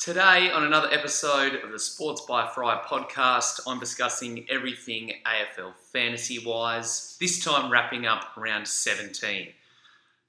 [0.00, 6.38] Today, on another episode of the Sports by Fry podcast, I'm discussing everything AFL fantasy
[6.38, 9.48] wise, this time wrapping up round 17.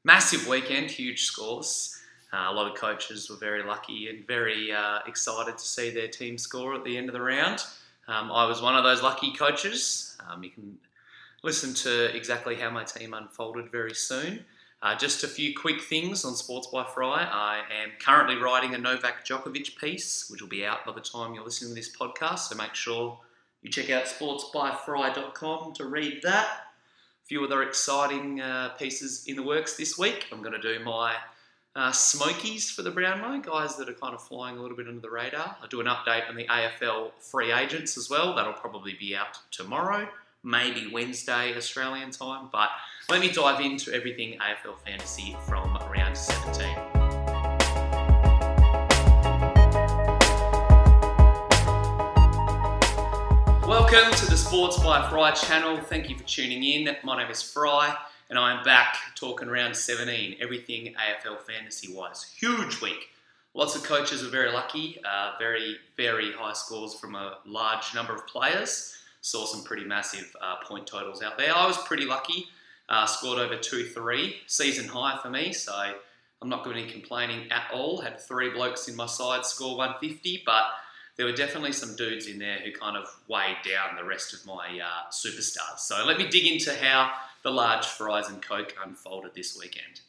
[0.03, 1.97] Massive weekend, huge scores.
[2.33, 6.09] Uh, a lot of coaches were very lucky and very uh, excited to see their
[6.09, 7.63] team score at the end of the round.
[8.09, 10.17] Um, I was one of those lucky coaches.
[10.29, 10.77] Um, you can
[11.43, 14.43] listen to exactly how my team unfolded very soon.
[14.83, 17.23] Uh, just a few quick things on Sports by Fry.
[17.23, 21.35] I am currently writing a Novak Djokovic piece, which will be out by the time
[21.35, 22.39] you're listening to this podcast.
[22.39, 23.19] So make sure
[23.61, 26.47] you check out sportsbyfry.com to read that.
[26.47, 30.25] A few other exciting uh, pieces in the works this week.
[30.31, 31.13] I'm going to do my
[31.75, 34.99] uh, Smokies for the Brownlow, guys that are kind of flying a little bit under
[34.99, 35.57] the radar.
[35.61, 38.35] I'll do an update on the AFL free agents as well.
[38.35, 40.09] That'll probably be out tomorrow
[40.43, 42.49] maybe Wednesday Australian time.
[42.51, 42.69] But
[43.09, 46.75] let me dive into everything AFL fantasy from round 17.
[53.67, 55.77] Welcome to the Sports by Fry channel.
[55.77, 56.95] Thank you for tuning in.
[57.03, 57.95] My name is Fry,
[58.29, 62.33] and I am back talking round 17, everything AFL fantasy wise.
[62.35, 63.09] Huge week.
[63.53, 68.15] Lots of coaches were very lucky, uh, very, very high scores from a large number
[68.15, 71.55] of players saw some pretty massive uh, point totals out there.
[71.55, 72.47] I was pretty lucky,
[72.89, 75.73] uh, scored over 2 3, season high for me, so
[76.41, 78.01] I'm not going to be complaining at all.
[78.01, 80.63] Had three blokes in my side score 150, but
[81.15, 84.45] there were definitely some dudes in there who kind of weighed down the rest of
[84.45, 85.79] my uh, superstars.
[85.79, 87.11] So let me dig into how
[87.43, 90.01] the large fries and coke unfolded this weekend.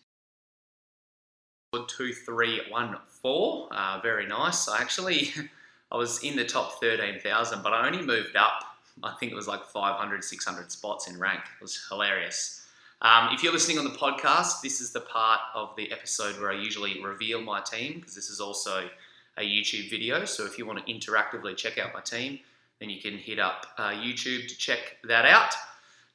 [1.88, 3.68] Two, three, one, four.
[3.72, 4.68] Uh, very nice.
[4.68, 5.32] I actually,
[5.92, 8.71] I was in the top 13,000, but I only moved up
[9.02, 11.40] I think it was like 500, 600 spots in rank.
[11.40, 12.66] It was hilarious.
[13.00, 16.52] Um, if you're listening on the podcast, this is the part of the episode where
[16.52, 18.88] I usually reveal my team because this is also
[19.36, 20.24] a YouTube video.
[20.24, 22.38] So if you want to interactively check out my team,
[22.78, 25.52] then you can hit up uh, YouTube to check that out.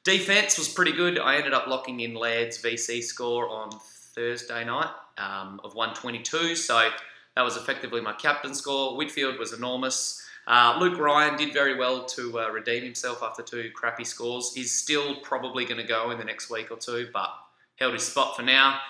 [0.04, 1.18] Defense was pretty good.
[1.18, 3.70] I ended up locking in Laird's VC score on
[4.14, 6.56] Thursday night um, of 122.
[6.56, 6.88] So
[7.34, 8.96] that was effectively my captain score.
[8.96, 10.26] Whitfield was enormous.
[10.48, 14.54] Uh, Luke Ryan did very well to uh, redeem himself after two crappy scores.
[14.54, 17.28] He's still probably going to go in the next week or two, but
[17.76, 18.80] held his spot for now.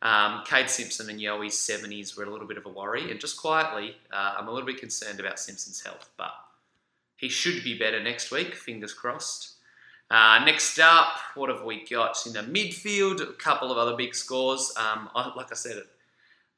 [0.00, 3.36] Um, Kade Simpson and Yoey's 70s were a little bit of a worry, and just
[3.36, 6.30] quietly, uh, I'm a little bit concerned about Simpson's health, but
[7.16, 9.54] he should be better next week, fingers crossed.
[10.08, 13.20] Uh, next up, what have we got in the midfield?
[13.20, 14.72] A couple of other big scores.
[14.76, 15.82] Um, I, like I said,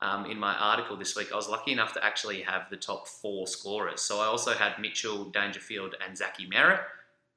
[0.02, 3.06] um, in my article this week, I was lucky enough to actually have the top
[3.06, 4.00] four scorers.
[4.00, 6.80] So I also had Mitchell, Dangerfield, and Zachy Merrett.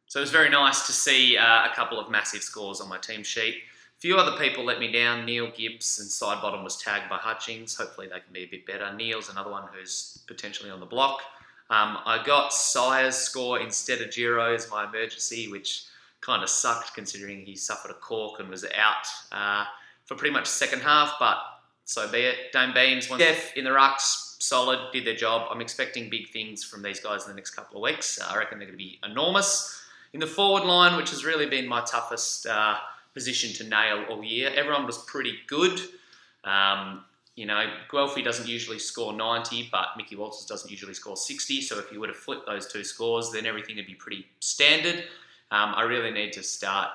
[0.08, 2.98] So it was very nice to see uh, a couple of massive scores on my
[2.98, 3.56] team sheet.
[3.98, 5.26] A few other people let me down.
[5.26, 7.76] Neale Gibbs and Sidebottom was tagged by Hutchings.
[7.76, 8.94] Hopefully they can be a bit better.
[8.94, 11.22] Neale's another one who's potentially on the block.
[11.70, 15.86] Um, I got Sier's score instead of Giro as my emergency, which
[16.22, 19.66] kind of sucked considering he suffered a cork and was out uh,
[20.06, 21.16] for pretty much second half.
[21.20, 21.38] But
[21.86, 22.52] so be it.
[22.52, 25.48] Dayne Beams, one Def in the rucks, solid, did their job.
[25.52, 28.20] I'm expecting big things from these guys in the next couple of weeks.
[28.20, 29.82] Uh, I reckon they're going to be enormous.
[30.14, 32.76] In the forward line, which has really been my toughest uh,
[33.14, 35.80] position to nail all year, everyone was pretty good.
[36.44, 37.04] Um,
[37.36, 41.62] you know, Guelfi doesn't usually score 90, but Mickey Walters doesn't usually score 60.
[41.62, 45.06] So if you were to flip those two scores, then everything would be pretty standard.
[45.50, 46.90] Um, I really need to start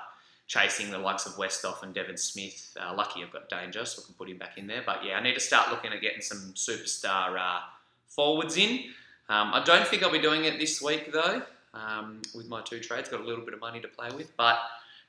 [0.48, 2.76] chasing the likes of Westhoff and Devon Smith.
[2.80, 4.82] Uh, lucky I've got Danger, so I can put him back in there.
[4.84, 7.60] But yeah, I need to start looking at getting some superstar uh,
[8.08, 8.84] forwards in.
[9.28, 11.42] Um, I don't think I'll be doing it this week though,
[11.74, 13.10] um, with my two trades.
[13.10, 14.34] Got a little bit of money to play with.
[14.38, 14.58] But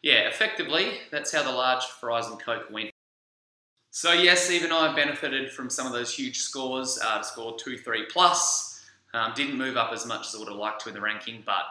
[0.02, 2.92] yeah, effectively, that's how the large fries and Coke went.
[3.92, 7.00] So yes, even I benefited from some of those huge scores.
[7.04, 8.86] Uh, score 2-3 plus.
[9.14, 11.42] Um, didn't move up as much as I would have liked to in the ranking,
[11.46, 11.64] but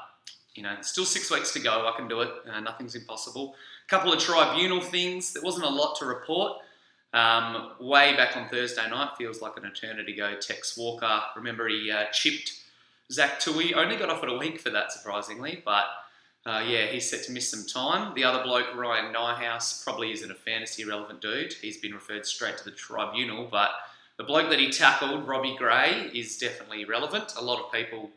[0.54, 1.88] you know, still six weeks to go.
[1.92, 2.30] I can do it.
[2.50, 3.54] Uh, nothing's impossible.
[3.86, 5.32] A couple of tribunal things.
[5.32, 6.58] There wasn't a lot to report.
[7.14, 10.34] Um, way back on Thursday night, feels like an eternity ago.
[10.40, 12.60] Tex Walker, remember he uh, chipped
[13.10, 13.74] Zach Tuohy.
[13.74, 15.86] Only got off offered a week for that, surprisingly, but
[16.44, 18.14] uh, yeah, he's set to miss some time.
[18.14, 21.54] The other bloke, Ryan Nyhuis, probably isn't a fantasy relevant dude.
[21.54, 23.70] He's been referred straight to the tribunal, but
[24.18, 27.34] the bloke that he tackled, Robbie Gray, is definitely relevant.
[27.38, 28.10] A lot of people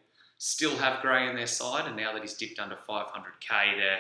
[0.44, 4.00] still have Gray in their side, and now that he's dipped under 500k, they're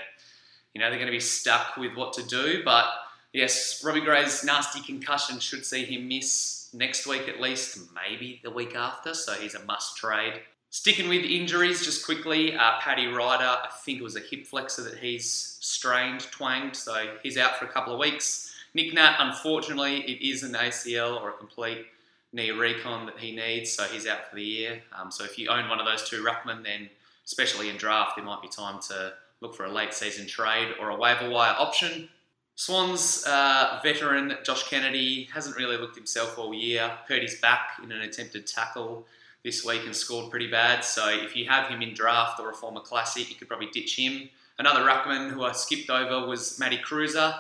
[0.74, 2.64] you know they're going to be stuck with what to do.
[2.66, 2.86] But
[3.32, 8.50] yes, Robbie Gray's nasty concussion should see him miss next week at least, maybe the
[8.50, 9.14] week after.
[9.14, 10.42] So he's a must trade.
[10.72, 14.84] Sticking with injuries, just quickly, uh, Paddy Ryder, I think it was a hip flexor
[14.84, 18.52] that he's strained, twanged, so he's out for a couple of weeks.
[18.74, 21.86] Nick Nat, unfortunately, it is an ACL or a complete
[22.33, 24.81] knee recon that he needs, so he's out for the year.
[24.98, 26.89] Um, so if you own one of those two ruckmen, then
[27.25, 30.89] especially in draft, there might be time to look for a late season trade or
[30.89, 32.10] a waiver wire option.
[32.56, 36.92] Swans uh, veteran Josh Kennedy hasn't really looked himself all year.
[37.07, 39.06] Hurt his back in an attempted tackle
[39.44, 40.86] this week and scored pretty bad.
[40.86, 43.98] So if you have him in draft or a former classic, you could probably ditch
[43.98, 44.30] him.
[44.60, 47.36] Another ruckman who I skipped over was Matty Kreuzer.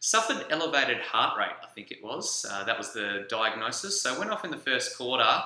[0.00, 2.46] Suffered elevated heart rate, I think it was.
[2.48, 4.00] Uh, that was the diagnosis.
[4.00, 5.42] So went off in the first quarter,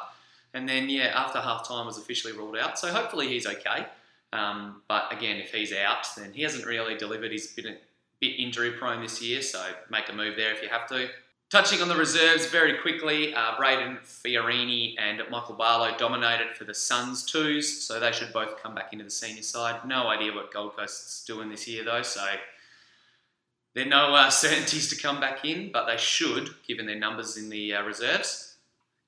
[0.55, 2.79] and then yeah, after half time was officially ruled out.
[2.79, 3.87] So hopefully he's okay.
[4.33, 7.31] Um, but again, if he's out, then he hasn't really delivered.
[7.31, 7.77] He's been a
[8.21, 11.09] bit injury prone this year, so make a move there if you have to.
[11.51, 16.75] Touching on the reserves very quickly, uh, Brayden Fiorini and Michael Barlow dominated for the
[16.75, 19.85] Suns twos, so they should both come back into the senior side.
[19.85, 22.25] No idea what Gold Coast's doing this year though, so
[23.75, 27.37] there are no uh, certainties to come back in, but they should, given their numbers
[27.37, 28.57] in the uh, reserves.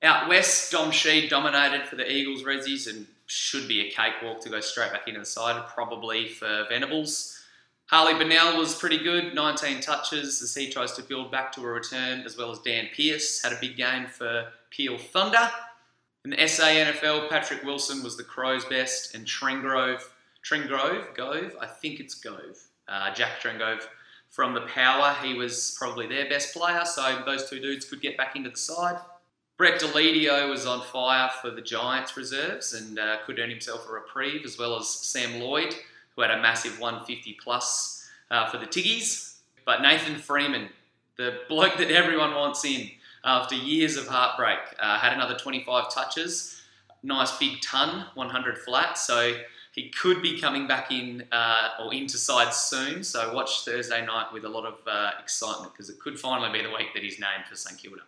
[0.01, 4.49] Out west, Dom Sheed dominated for the Eagles Rezzies and should be a cakewalk to
[4.49, 7.39] go straight back into the side, probably for Venables.
[7.87, 11.67] Harley Bennell was pretty good, 19 touches as he tries to build back to a
[11.67, 15.49] return, as well as Dan Pearce had a big game for Peel Thunder.
[16.23, 20.01] In the SANFL, Patrick Wilson was the Crows' best, and Trengrove,
[20.43, 22.57] Trengrove, Gove, I think it's Gove,
[22.87, 23.83] uh, Jack Trengove
[24.33, 28.17] from the Power, he was probably their best player, so those two dudes could get
[28.17, 28.97] back into the side.
[29.57, 33.91] Brett Deledio was on fire for the Giants reserves and uh, could earn himself a
[33.91, 35.75] reprieve, as well as Sam Lloyd,
[36.15, 39.35] who had a massive 150 plus uh, for the Tiggies.
[39.65, 40.69] But Nathan Freeman,
[41.15, 42.89] the bloke that everyone wants in
[43.23, 46.59] after years of heartbreak, uh, had another 25 touches.
[47.03, 48.97] Nice big ton, 100 flat.
[48.97, 49.35] So
[49.73, 53.03] he could be coming back in uh, or into side soon.
[53.03, 56.63] So watch Thursday night with a lot of uh, excitement because it could finally be
[56.63, 58.03] the week that he's named for St Kilda.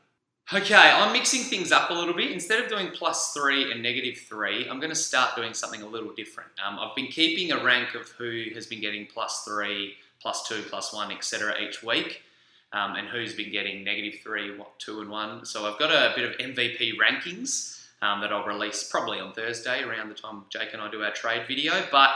[0.53, 2.29] Okay, I'm mixing things up a little bit.
[2.31, 5.87] Instead of doing plus three and negative three, I'm going to start doing something a
[5.87, 6.51] little different.
[6.63, 10.61] Um, I've been keeping a rank of who has been getting plus three, plus two,
[10.69, 11.55] plus one, etc.
[11.59, 12.21] each week,
[12.73, 15.45] um, and who's been getting negative three, two, and one.
[15.45, 19.83] So I've got a bit of MVP rankings um, that I'll release probably on Thursday
[19.83, 21.73] around the time Jake and I do our trade video.
[21.91, 22.11] But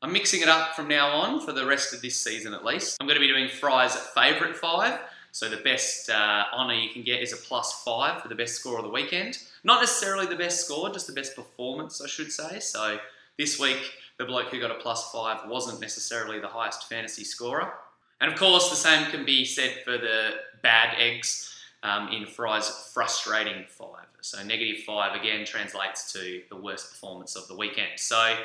[0.00, 2.96] I'm mixing it up from now on for the rest of this season at least.
[3.00, 4.98] I'm going to be doing Fry's favourite five.
[5.32, 8.56] So the best uh, honour you can get is a plus five for the best
[8.56, 9.38] score of the weekend.
[9.62, 12.60] Not necessarily the best score, just the best performance, I should say.
[12.60, 12.98] So
[13.36, 17.74] this week, the bloke who got a plus five wasn't necessarily the highest fantasy scorer.
[18.20, 20.30] And of course, the same can be said for the
[20.62, 24.06] bad eggs um, in Fry's frustrating five.
[24.20, 27.98] So negative five again translates to the worst performance of the weekend.
[27.98, 28.36] So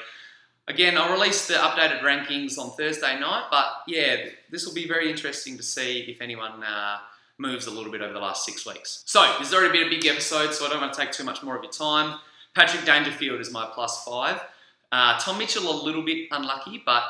[0.68, 5.10] Again, I'll release the updated rankings on Thursday night, but yeah, this will be very
[5.10, 7.00] interesting to see if anyone uh,
[7.38, 9.04] moves a little bit over the last six weeks.
[9.06, 11.26] So, this has already been a big episode, so I don't want to take too
[11.26, 12.18] much more of your time.
[12.56, 14.42] Patrick Dangerfield is my plus five.
[14.90, 17.04] Uh, Tom Mitchell, a little bit unlucky, but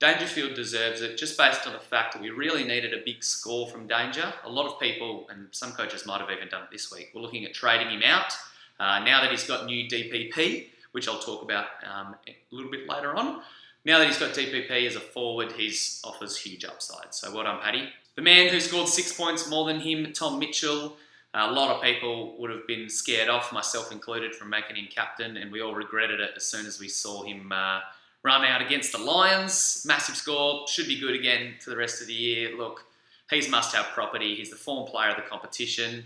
[0.00, 3.68] Dangerfield deserves it just based on the fact that we really needed a big score
[3.68, 4.32] from Danger.
[4.44, 7.20] A lot of people, and some coaches might have even done it this week, were
[7.20, 8.32] looking at trading him out.
[8.80, 12.88] Uh, now that he's got new DPP, which I'll talk about um, a little bit
[12.88, 13.42] later on.
[13.84, 17.14] Now that he's got DPP as a forward, he offers huge upside.
[17.14, 17.90] So well done, Paddy.
[18.16, 20.96] The man who scored six points more than him, Tom Mitchell.
[21.34, 25.36] A lot of people would have been scared off, myself included, from making him captain,
[25.36, 27.80] and we all regretted it as soon as we saw him uh,
[28.22, 29.84] run out against the Lions.
[29.86, 32.56] Massive score, should be good again for the rest of the year.
[32.56, 32.84] Look,
[33.30, 34.34] he's must-have property.
[34.34, 36.04] He's the form player of the competition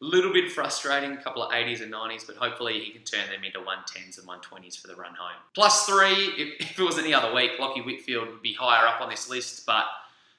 [0.00, 3.30] A little bit frustrating, a couple of 80s and 90s, but hopefully he can turn
[3.30, 5.40] them into 110s and 120s for the run home.
[5.54, 9.00] Plus three, if, if it was any other week, Lockie Whitfield would be higher up
[9.00, 9.84] on this list, but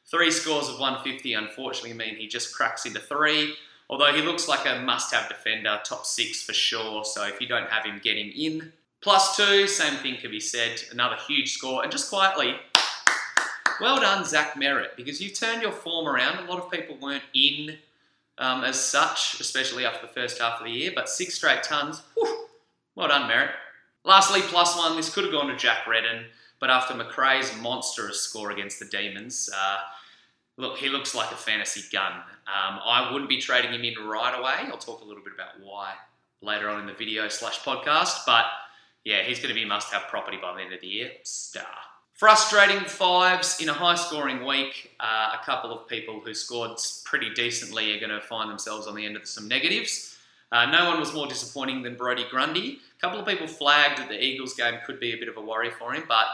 [0.05, 3.55] three scores of 150 unfortunately mean he just cracks into three.
[3.89, 7.69] Although he looks like a must-have defender, top six for sure, so if you don't
[7.69, 8.73] have him, get him in.
[9.03, 12.55] Plus two, same thing can be said, another huge score, and just quietly,
[13.81, 16.37] well done, Zach Merrett, because you turned your form around.
[16.37, 17.77] A lot of people weren't in
[18.37, 20.91] um, as such, especially after the first half of the year.
[20.95, 22.45] But six straight tons, whew,
[22.95, 23.51] well done, Merrett.
[24.05, 26.25] Lastly, plus one, this could have gone to Jack Redden,
[26.61, 29.79] but after Macrae's monstrous score against the Demons, uh,
[30.55, 32.13] look, he looks like a fantasy gun.
[32.13, 34.69] Um, I wouldn't be trading him in right away.
[34.71, 35.93] I'll talk a little bit about why
[36.41, 38.45] later on in the video slash podcast, but
[39.03, 41.11] yeah, he's going to be must-have property by the end of the year.
[41.23, 41.65] Star.
[42.13, 44.91] Frustrating fives in a high scoring week.
[44.99, 48.95] Uh, a couple of people who scored pretty decently are going to find themselves on
[48.95, 50.17] the end of some negatives.
[50.51, 52.79] Uh, no one was more disappointing than Brodie Grundy.
[52.97, 55.41] A couple of people flagged that the Eagles game could be a bit of a
[55.41, 56.27] worry for him, but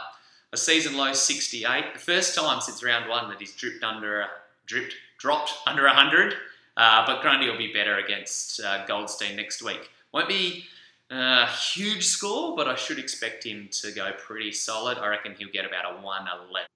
[0.52, 4.26] a season low 68, the first time since round one that he's dripped under,
[4.66, 6.32] dripped, dropped under 100.
[6.32, 6.36] Uh,
[6.76, 9.90] Uh, but Grundy will be better against uh, Goldstein next week.
[10.12, 10.64] Won't be
[11.10, 14.98] a huge score, but I should expect him to go pretty solid.
[14.98, 16.66] I reckon he'll get about a 111.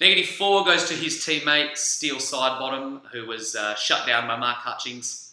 [0.00, 4.58] Negative four goes to his teammate, Steele Sidebottom, who was uh, shut down by Mark
[4.58, 5.32] Hutchings.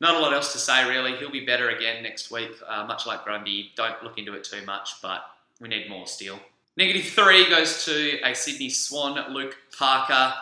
[0.00, 1.16] Not a lot else to say, really.
[1.16, 3.72] He'll be better again next week, uh, much like Grundy.
[3.76, 5.22] Don't look into it too much, but
[5.60, 6.38] we need more Steele.
[6.76, 10.32] Negative three goes to a Sydney Swan, Luke Parker.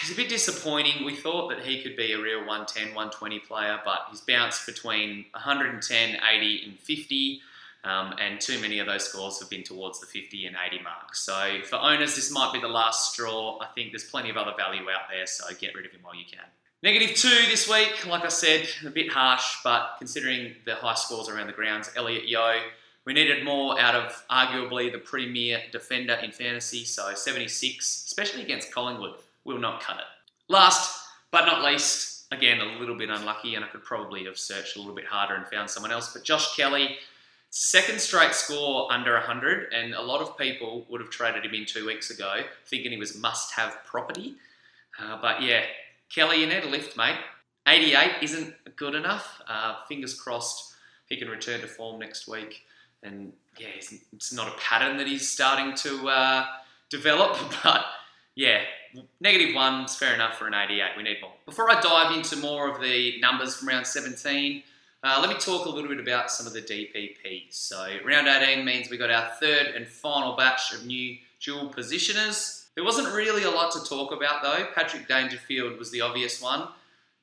[0.00, 1.04] He's a bit disappointing.
[1.04, 5.26] We thought that he could be a real 110, 120 player, but he's bounced between
[5.32, 7.40] 110, 80, and 50.
[7.84, 11.14] Um, and too many of those scores have been towards the 50 and 80 mark.
[11.14, 13.58] So for owners, this might be the last straw.
[13.60, 16.14] I think there's plenty of other value out there, so get rid of him while
[16.14, 16.44] you can.
[16.82, 21.28] Negative two this week, like I said, a bit harsh, but considering the high scores
[21.28, 22.60] around the grounds, Elliot Yeo,
[23.04, 28.72] we needed more out of arguably the premier defender in fantasy, so 76, especially against
[28.72, 30.04] Collingwood, will not cut it.
[30.48, 34.76] Last but not least, again, a little bit unlucky, and I could probably have searched
[34.76, 36.96] a little bit harder and found someone else, but Josh Kelly,
[37.50, 41.66] second straight score under 100, and a lot of people would have traded him in
[41.66, 44.34] two weeks ago thinking he was must have property.
[45.00, 45.62] Uh, but yeah,
[46.08, 47.18] Kelly, you need a lift, mate.
[47.66, 49.40] 88 isn't good enough.
[49.48, 50.74] Uh, fingers crossed
[51.08, 52.64] he can return to form next week
[53.04, 56.46] and yeah, it's not a pattern that he's starting to uh,
[56.90, 57.84] develop, but
[58.34, 58.62] yeah,
[59.20, 60.96] negative one's fair enough for an 88.
[60.96, 61.32] We need more.
[61.46, 64.62] Before I dive into more of the numbers from round 17,
[65.02, 67.52] uh, let me talk a little bit about some of the DPPs.
[67.52, 72.64] So, round 18 means we got our third and final batch of new dual positioners.
[72.74, 74.66] There wasn't really a lot to talk about though.
[74.74, 76.68] Patrick Dangerfield was the obvious one.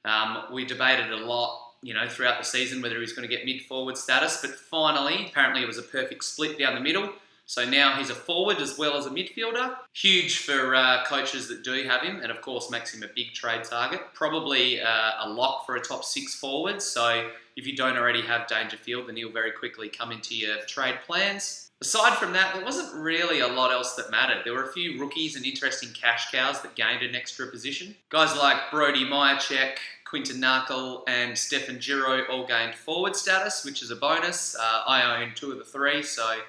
[0.06, 3.46] Um, we debated a lot you know, throughout the season whether he's going to get
[3.46, 4.40] mid forward status.
[4.42, 7.12] But finally, apparently, it was a perfect split down the middle.
[7.52, 9.76] So now he's a forward as well as a midfielder.
[9.94, 13.34] Huge for uh, coaches that do have him, and of course makes him a big
[13.34, 14.00] trade target.
[14.14, 16.82] Probably uh, a lock for a top six forward.
[16.82, 21.00] So if you don't already have Dangerfield, then he'll very quickly come into your trade
[21.06, 21.70] plans.
[21.82, 24.44] Aside from that, there wasn't really a lot else that mattered.
[24.46, 27.94] There were a few rookies and interesting cash cows that gained an extra position.
[28.12, 33.92] Guys like Brody Mihocek, Quinton Narkle and Stefan Giro all gained forward status, which is
[33.92, 34.56] a bonus.
[34.56, 36.40] Uh, I own two of the three, so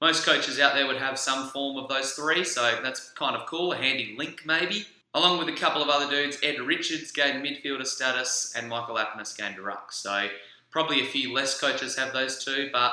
[0.00, 3.46] most coaches out there would have some form of those three, so that's kind of
[3.46, 4.86] cool, a handy link maybe.
[5.14, 9.36] Along with a couple of other dudes, Ed Richards gained midfielder status and Michael Apeness
[9.36, 9.90] gained a ruck.
[9.92, 10.28] So
[10.70, 12.92] probably a few less coaches have those two, but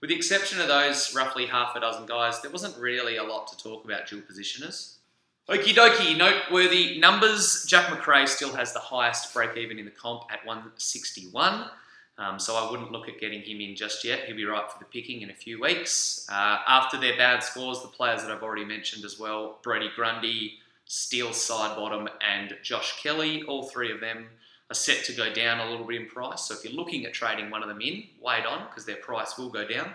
[0.00, 3.48] with the exception of those roughly half a dozen guys, there wasn't really a lot
[3.48, 4.96] to talk about dual positioners.
[5.48, 7.64] Okie dokie, noteworthy numbers.
[7.66, 11.68] Jack Macrae still has the highest break even in the comp at 161.
[12.16, 14.24] Um, so I wouldn't look at getting him in just yet.
[14.24, 16.26] He'll be right for the picking in a few weeks.
[16.30, 20.54] Uh, after their bad scores, the players that I've already mentioned as well Brodie Grundy,
[20.84, 24.26] Steele Sidebottom, and Josh Kelly, all three of them
[24.70, 26.44] are set to go down a little bit in price.
[26.44, 29.36] So if you're looking at trading one of them in, wait on because their price
[29.36, 29.94] will go down.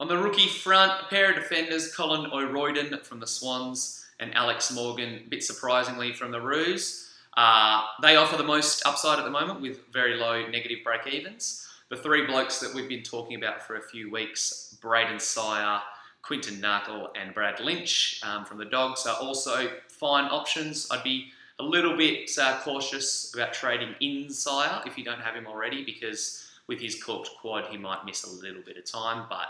[0.00, 4.72] On the rookie front, a pair of defenders, Colin O'Riordan from the Swans and Alex
[4.72, 7.07] Morgan, a bit surprisingly from the Roos.
[7.38, 11.68] Uh, they offer the most upside at the moment with very low negative break evens.
[11.88, 15.80] The three blokes that we've been talking about for a few weeks, Brayden Sier,
[16.22, 20.88] Quinton Narkle, and Brad Lynch um, from the Dogs, are also fine options.
[20.90, 21.28] I'd be
[21.60, 25.84] a little bit uh, cautious about trading in Sier if you don't have him already
[25.84, 29.26] because with his corked quad, he might miss a little bit of time.
[29.30, 29.46] But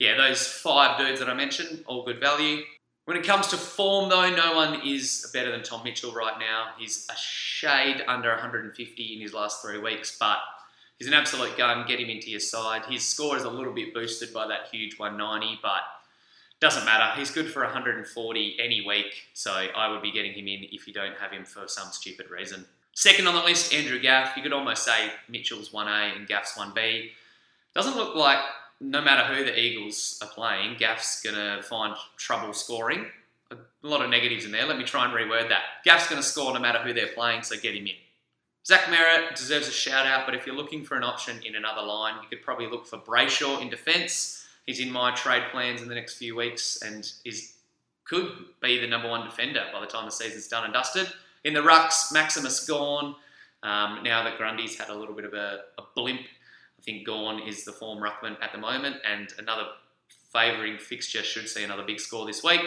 [0.00, 2.64] yeah, those five dudes that I mentioned, all good value.
[3.08, 6.72] When it comes to form, though, no one is better than Tom Mitchell right now.
[6.76, 10.36] He's a shade under 150 in his last three weeks, but
[10.98, 11.86] he's an absolute gun.
[11.88, 12.82] Get him into your side.
[12.84, 15.80] His score is a little bit boosted by that huge 190, but
[16.60, 17.18] doesn't matter.
[17.18, 20.92] He's good for 140 any week, so I would be getting him in if you
[20.92, 22.66] don't have him for some stupid reason.
[22.92, 24.36] Second on the list, Andrew Gaff.
[24.36, 27.08] You could almost say Mitchell's 1A and Gaff's 1B.
[27.74, 28.40] Doesn't look like
[28.80, 33.06] no matter who the Eagles are playing, Gaff's going to find trouble scoring.
[33.50, 34.66] A lot of negatives in there.
[34.66, 35.62] Let me try and reword that.
[35.84, 37.94] Gaff's going to score no matter who they're playing, so get him in.
[38.66, 41.80] Zach Merrett deserves a shout out, but if you're looking for an option in another
[41.80, 44.46] line, you could probably look for Brayshaw in defence.
[44.66, 47.54] He's in my trade plans in the next few weeks and is
[48.04, 48.30] could
[48.62, 51.06] be the number one defender by the time the season's done and dusted.
[51.44, 53.14] In the rucks, Maximus Gawn.
[53.62, 56.20] Um, now that Grundy's had a little bit of a, a blimp
[56.78, 59.64] I think Gawn is the form ruckman at the moment, and another
[60.32, 62.60] favouring fixture should see another big score this week.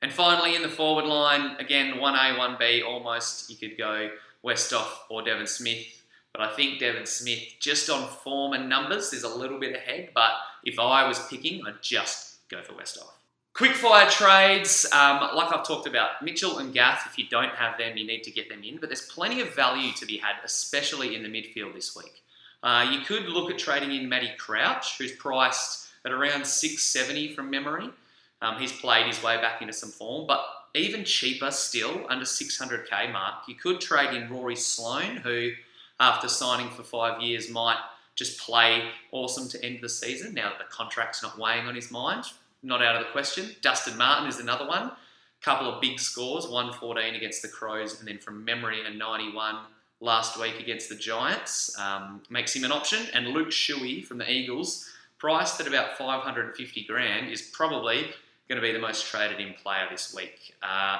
[0.00, 4.10] And finally, in the forward line, again, 1A, 1B, almost you could go
[4.44, 6.04] Westhoff or Devon Smith.
[6.32, 10.10] But I think Devon Smith, just on form and numbers, is a little bit ahead.
[10.14, 10.32] But
[10.64, 13.10] if I was picking, I'd just go for Westhoff.
[13.54, 17.96] Quickfire trades, um, like I've talked about, Mitchell and Gaff, if you don't have them,
[17.96, 21.16] you need to get them in, but there's plenty of value to be had, especially
[21.16, 22.22] in the midfield this week.
[22.62, 27.50] Uh, you could look at trading in Matty Crouch, who's priced at around 670 from
[27.50, 27.90] memory.
[28.40, 33.12] Um, he's played his way back into some form, but even cheaper still, under 600k
[33.12, 35.50] mark, you could trade in Rory Sloane, who,
[35.98, 37.78] after signing for five years, might
[38.14, 41.90] just play awesome to end the season now that the contract's not weighing on his
[41.90, 42.24] mind
[42.62, 43.54] not out of the question.
[43.62, 44.92] Dustin Martin is another one.
[45.40, 49.56] Couple of big scores, 114 against the Crows, and then from memory, a 91
[50.00, 51.76] last week against the Giants.
[51.78, 53.06] Um, makes him an option.
[53.12, 54.88] And Luke Shuey from the Eagles,
[55.18, 58.06] priced at about 550 grand, is probably
[58.48, 60.54] going to be the most traded in player this week.
[60.62, 60.98] Uh,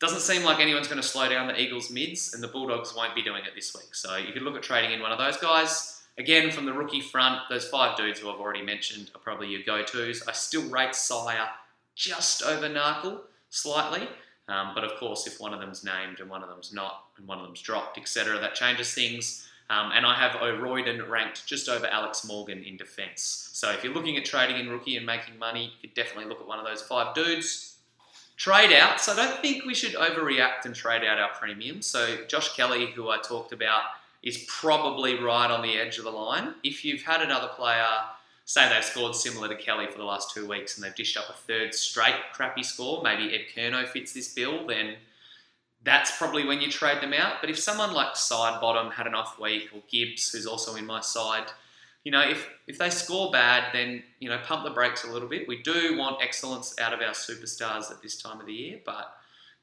[0.00, 3.14] doesn't seem like anyone's going to slow down the Eagles mids, and the Bulldogs won't
[3.14, 3.94] be doing it this week.
[3.94, 6.02] So you could look at trading in one of those guys.
[6.18, 9.62] Again, from the rookie front, those five dudes who I've already mentioned are probably your
[9.64, 10.26] go-tos.
[10.26, 11.48] I still rate Sier
[11.94, 14.08] just over Narkle slightly,
[14.48, 17.26] um, but of course, if one of them's named and one of them's not, and
[17.26, 19.46] one of them's dropped, etc., that changes things.
[19.70, 23.48] Um, and I have O'Riordan ranked just over Alex Morgan in defence.
[23.52, 26.40] So if you're looking at trading in rookie and making money, you could definitely look
[26.40, 27.76] at one of those five dudes.
[28.36, 29.00] Trade out.
[29.00, 31.80] So I don't think we should overreact and trade out our premium.
[31.80, 33.82] So Josh Kelly, who I talked about,
[34.22, 36.54] is probably right on the edge of the line.
[36.62, 37.86] If you've had another player,
[38.44, 41.28] say they've scored similar to Kelly for the last two weeks and they've dished up
[41.28, 44.96] a third straight crappy score, maybe Ed Curnow fits this bill, then
[45.84, 47.36] that's probably when you trade them out.
[47.40, 51.00] But if someone like Sidebottom had an off week, or Gibbs, who's also in my
[51.00, 51.46] side,
[52.04, 55.28] you know, if, if they score bad, then, you know, pump the brakes a little
[55.28, 55.46] bit.
[55.46, 59.14] We do want excellence out of our superstars at this time of the year, but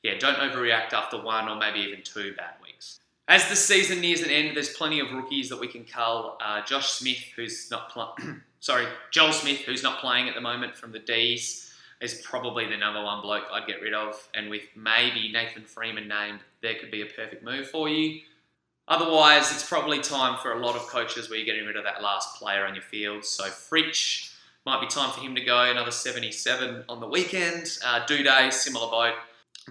[0.03, 3.00] yeah, don't overreact after one or maybe even two bad weeks.
[3.29, 6.39] As the season nears an end, there's plenty of rookies that we can cull.
[6.43, 8.15] Uh, Josh Smith, who's not pl-
[8.59, 11.71] sorry, Joel Smith, who's not playing at the moment from the D's,
[12.01, 14.15] is probably the number one bloke I'd get rid of.
[14.33, 18.21] And with maybe Nathan Freeman named, there could be a perfect move for you.
[18.88, 22.01] Otherwise, it's probably time for a lot of coaches where you're getting rid of that
[22.01, 23.24] last player on your field.
[23.24, 24.33] So Fritsch
[24.65, 25.69] might be time for him to go.
[25.69, 27.77] Another 77 on the weekend.
[27.86, 29.13] Uh, Day, similar boat.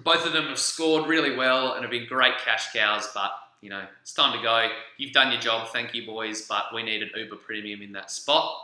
[0.04, 3.70] Both of them have scored really well and have been great cash cows, but you
[3.70, 4.68] know, it's time to go.
[4.96, 5.68] You've done your job.
[5.72, 6.42] Thank you, boys.
[6.42, 8.54] But we need an Uber premium in that spot.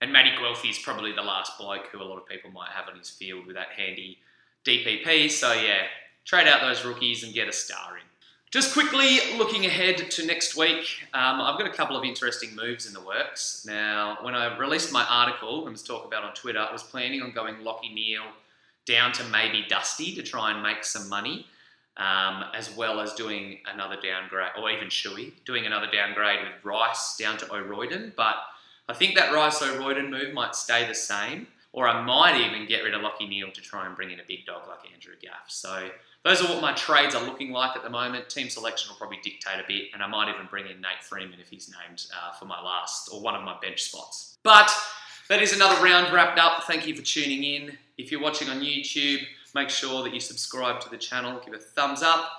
[0.00, 2.88] And Matty Guelfi is probably the last bloke who a lot of people might have
[2.88, 4.18] on his field with that handy
[4.64, 5.30] DPP.
[5.30, 5.84] So, yeah,
[6.24, 8.02] trade out those rookies and get a star in.
[8.50, 12.86] Just quickly looking ahead to next week, um, I've got a couple of interesting moves
[12.86, 13.64] in the works.
[13.66, 17.22] Now, when I released my article and was talking about on Twitter, I was planning
[17.22, 18.22] on going Lachie Neale
[18.86, 21.46] down to maybe Dusty to try and make some money
[21.96, 27.16] um, as well as doing another downgrade, or even Shuey, doing another downgrade with Rice
[27.16, 28.12] down to O'Riordan.
[28.16, 28.36] But
[28.88, 32.84] I think that Rice O'Riordan move might stay the same, or I might even get
[32.84, 35.48] rid of Lachie Neale to try and bring in a big dog like Andrew Gaff.
[35.48, 35.90] So
[36.22, 38.28] those are what my trades are looking like at the moment.
[38.28, 41.38] Team selection will probably dictate a bit, and I might even bring in Nate Freeman
[41.40, 44.36] if he's named uh, for my last or one of my bench spots.
[44.42, 44.70] But
[45.28, 46.64] that is another round wrapped up.
[46.64, 47.78] Thank you for tuning in.
[47.98, 49.22] If you're watching on YouTube,
[49.56, 52.30] Make sure that you subscribe to the channel, give a thumbs up.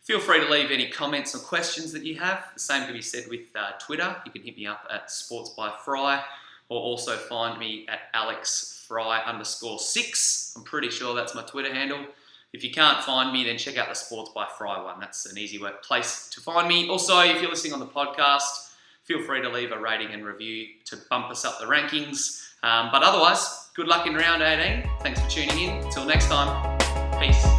[0.00, 2.46] Feel free to leave any comments or questions that you have.
[2.54, 4.16] The same can be said with uh, Twitter.
[4.24, 6.24] You can hit me up at Sports by Fry
[6.70, 10.54] or also find me at Alex Fry underscore six.
[10.56, 12.06] I'm pretty sure that's my Twitter handle.
[12.54, 14.98] If you can't find me, then check out the Sports by Fry one.
[14.98, 16.88] That's an easy place to find me.
[16.88, 18.72] Also, if you're listening on the podcast,
[19.04, 22.48] feel free to leave a rating and review to bump us up the rankings.
[22.62, 24.88] Um, but otherwise, good luck in round 18.
[25.00, 25.84] Thanks for tuning in.
[25.84, 26.78] Until next time,
[27.18, 27.51] peace.